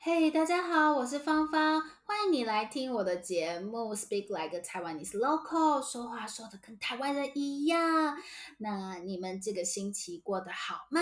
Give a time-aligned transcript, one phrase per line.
[0.00, 8.16] 嘿大家好，我是芳芳，欢迎你来听我的节目《Speak Like a Taiwanese Local》，说话说的跟台湾人一样。
[8.58, 11.00] 那你们这个星期过得好吗？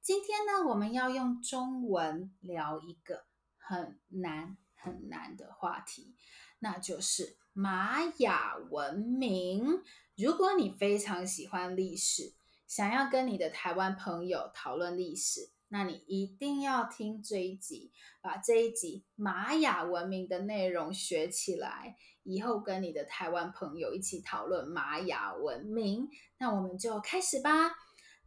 [0.00, 3.26] 今天呢，我们要用中文聊一个
[3.58, 6.16] 很难很难的话题，
[6.58, 9.84] 那就是玛雅文明。
[10.16, 12.34] 如果你非常喜欢历史，
[12.66, 26.10] 想要跟你的台湾朋友讨论历史，那你一定要听这一集，把这一集玛雅文明的内容学起来，以后跟你的台湾朋友一起讨论玛雅文明。
[26.36, 27.68] 那我们就开始吧。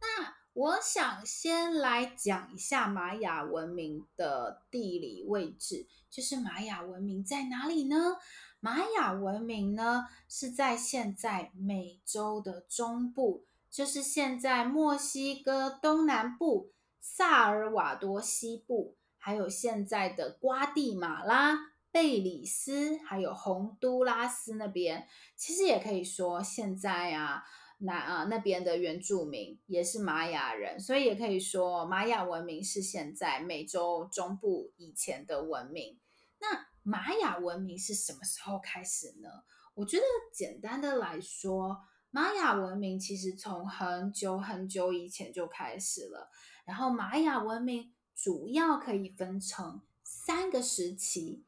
[0.00, 8.16] 那我想先来讲一下玛雅文明的地理位置，就是玛雅文明在哪里呢？
[8.58, 16.72] 玛雅文明呢是在现在美洲的中部，就是现在墨西哥东南部。
[17.00, 27.42] 萨尔瓦多西部，还有现在的瓜地马拉、贝里斯，还有洪都拉斯那边，其实也可以说现在啊，
[27.78, 35.98] 那啊那边的原住民也是玛雅人，所以也可以说玛雅文明是现在美洲中部以前的文明。
[36.38, 39.28] 那玛雅文明是什么时候开始呢？
[39.74, 41.78] 我觉得简单的来说，
[42.16, 46.30] 玛雅文明其实从很久很久以前就开始了。
[46.64, 51.42] 然后玛雅文明主要可以分成三个时期，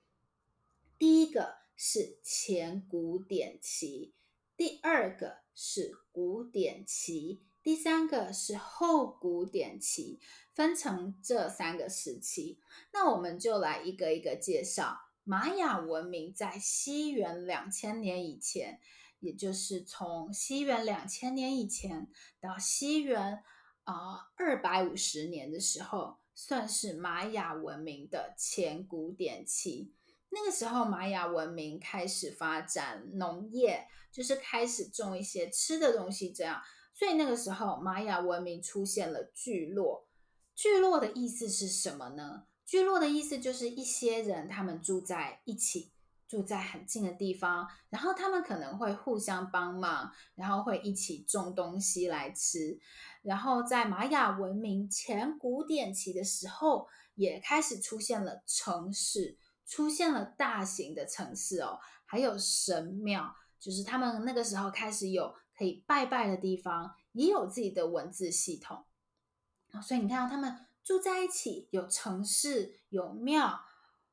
[0.98, 4.12] 第一个是前古典期，
[4.58, 10.20] 第二个是古典期，第三个是后古典期，
[10.52, 12.61] 分成这三个时期。
[12.92, 18.78] 那我们就来一个一个介绍玛雅文明在西元两千年以前，
[19.20, 22.08] 也就是从西元两千年以前
[22.41, 23.42] 到西元。
[23.84, 29.94] 啊，二百五十年的时候，算是玛雅文明的前古典期。
[30.28, 36.61] 那个时候，玛雅文明开始发展农业，就是开始种一些吃的东西，这样。
[36.92, 40.06] 所以那个时候，玛雅文明出现了聚落。
[40.55, 42.45] 聚落的意思是什么呢？
[42.67, 45.92] 聚落的意思就是一些人，他们住在一起。
[46.28, 52.78] 住在很近的地方，然后他们可能会互相帮忙，然后会一起种东西来吃。
[53.22, 68.84] 然后在玛雅文明前古典期的时候，也开始出现了城市，出现了大型的城市哦，还有神庙，就是他们那个时候开始有可以拜拜的地方，也有自己的文字系统。
[69.83, 73.61] 所以你看到他们住在一起，有城市，有庙。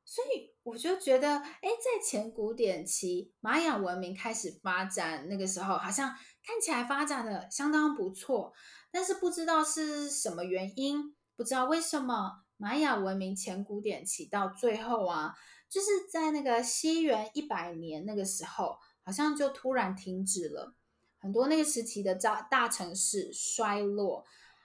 [0.04, 6.08] 所以我就觉得，哎，在前古典期，玛雅文明开始发展，那个时候好像
[6.42, 8.52] 看起来发展的相当不错。
[8.90, 15.36] 但是不知道是什么原因，不知道为什么玛雅文明前古典期到最后啊，
[15.70, 20.74] 就是在那个西元一百年那个时候，好像就突然停止了。
[21.18, 24.24] 很多那个时期的大大城市衰落，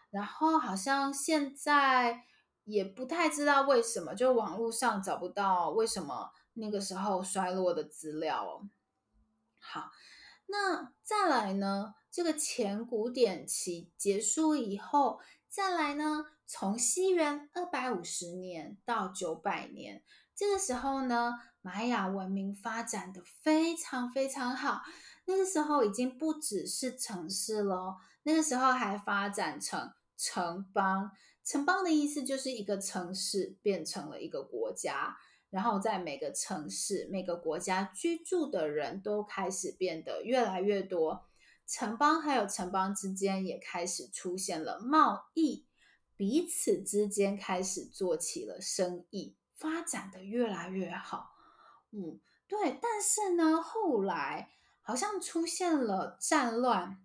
[0.09, 2.23] 然后好像现在。
[2.63, 8.69] 也不太知道为什么，就网络上找不到为什么那个时候衰落的资料哦。
[9.59, 9.91] 好，
[10.47, 11.95] 那再来呢？
[12.11, 16.25] 这个前古典期结束以后，再来呢？
[16.45, 20.03] 从西元二百五十年到九百年，
[20.35, 24.81] 这个时候呢，玛雅文明发展得非常非常好。
[25.25, 31.11] 那个时候已经不只是城市了，那个时候还发展成城邦。
[31.51, 35.17] 城邦的意思就是一个城市变成了一个国家，
[35.50, 41.28] 然后在每个城市、每个国家居住的人都开始变得越来越多。
[41.67, 45.66] 城邦还有城邦之间也开始出现了贸易，
[46.16, 51.31] 彼此之间开始做起了生意，发展得越来越好。
[51.91, 52.79] 嗯，对。
[52.81, 54.51] 但是呢，后来
[54.81, 57.03] 好像出现了战乱、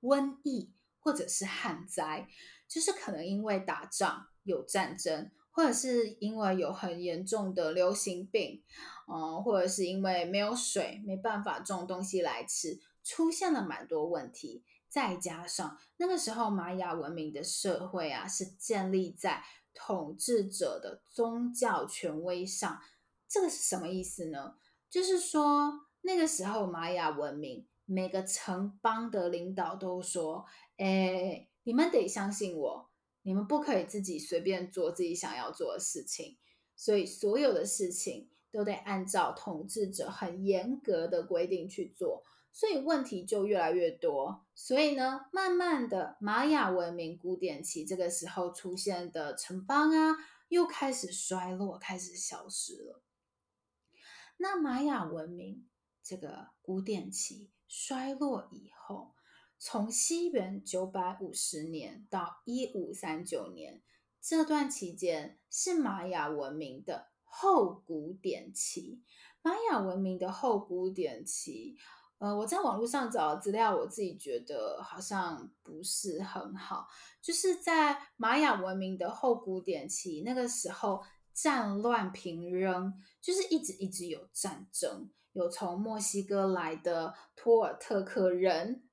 [0.00, 2.28] 瘟疫或者是旱灾。
[2.66, 8.62] 就是可能因为打仗有战争，或者是因为有很严重的流行病，
[9.06, 14.64] 嗯，或者是因为没有水，没办法种东西来吃，出现了蛮多问题。
[14.88, 22.80] 再加上那个时候玛雅文明的社会啊，是建立在统治者的宗教权威上。
[23.28, 24.54] 这个是什么意思呢？
[24.88, 30.46] 就是说那个时候玛雅文明每个城邦的领导都说，
[30.76, 31.48] 诶。
[31.64, 32.90] 你们得相信我，
[33.22, 36.38] 你们不可以自己随便做自己想要做的事情，
[36.76, 42.22] 所以所有的事情都得按照统治者很严格的规定去做，
[42.52, 44.44] 所以问题就越来越多。
[44.54, 50.16] 所以呢，慢慢的玛雅文明古典期这个时候出现的城邦啊，
[50.48, 53.02] 又开始衰落，开始消失了。
[54.36, 55.66] 那玛雅文明
[56.02, 59.14] 这个古典期衰落以后，
[59.66, 63.80] 从西元九百五十年到一五三九年
[64.20, 69.02] 这段期间，是玛雅文明的后古典期。
[69.40, 71.78] 玛雅文明的后古典期。
[72.18, 76.86] 呃，我在网络上找的资料，我自己觉得好像不是很好。
[77.22, 81.02] 就是在玛雅文明的后古典期，那个时候
[81.32, 88.84] 战乱频仍，就是一直一直有战争，有从墨西哥来的托尔特克人，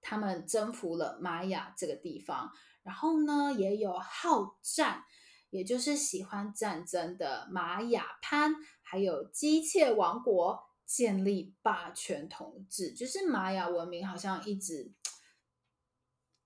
[0.00, 2.50] 他们征服了玛雅这个地方，
[2.82, 5.04] 然后呢，也有好战，
[5.50, 10.70] 也就是喜欢战争的玛雅潘，还有姬妾王国。
[10.90, 14.90] 建立霸权统治，就是玛雅文明好像一直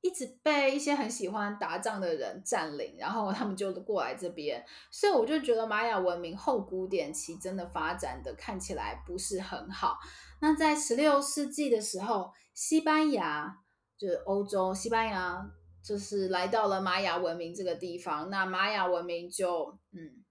[0.05, 9.97] 一直被一些很喜欢打仗的人占领，然后他们就过来这边，所以我就觉得玛雅文明后古典期真的发展的看起来不是很好。
[10.43, 13.57] 那在十六世纪的时候，西班牙
[13.97, 15.51] 就是欧洲，西班牙
[15.83, 20.23] 就是来到了玛雅文明这个地方，那玛雅文明就嗯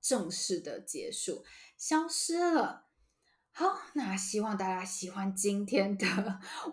[0.00, 1.44] 正式的结束，
[1.76, 2.85] 消失了。
[3.58, 6.06] 好，那希望大家喜欢今天的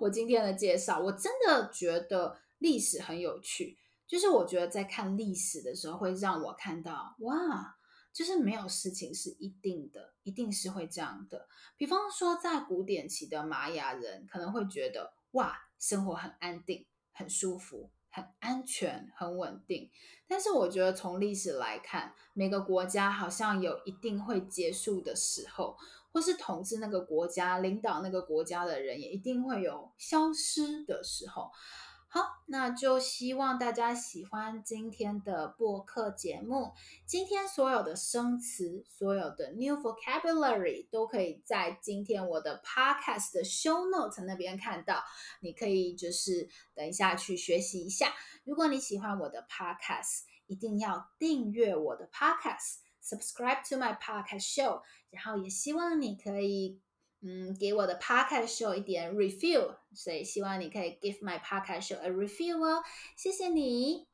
[0.01, 0.99] 我今天的介绍。
[0.99, 7.77] 我真的觉得历史很有趣，就是我觉得在看历史的时候，会让我看到哇，
[8.11, 11.47] 就是没有事情是一定的，一定是会这样的。
[11.77, 19.89] 比方说，在古典期的玛雅人可能会觉得哇，生活很安定、很舒服、很安全、很稳定。
[20.27, 25.75] 但是我觉得从历史来看，每个国家好像有一定会结束的时候。
[26.13, 31.49] 或是统治那个国家、领导那个国家的人，也一定会有消失的时候。
[32.15, 36.71] 好，那就希望大家喜欢今天的播客节目。
[37.07, 45.03] 今天所有的生词、所有的 new vocabulary 都可以在今天我的 podcast 的 show note 那边看到。
[45.39, 48.13] 你可以就是等一下去学习一下。
[48.43, 52.75] 如果你喜欢我的 podcast，一定要订阅我的 podcast。
[53.01, 56.79] Subscribe to my podcast show，然后也希望你可以，
[57.23, 62.83] 嗯，给我的 podcast show 一点 review，所以希望你可以 give my podcast show a review 哦，
[63.15, 64.12] 谢谢你。